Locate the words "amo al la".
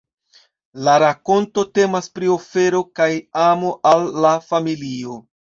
3.45-4.37